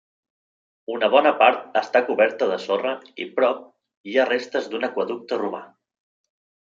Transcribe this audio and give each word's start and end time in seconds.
Una 0.93 1.09
bona 1.15 1.33
part 1.41 1.77
està 1.81 2.01
coberta 2.07 2.47
de 2.53 2.57
sorra 2.63 2.93
i 3.25 3.29
prop 3.37 3.59
hi 4.13 4.17
ha 4.23 4.27
restes 4.31 4.71
d'un 4.73 4.89
aqüeducte 4.89 5.41
romà. 5.43 5.61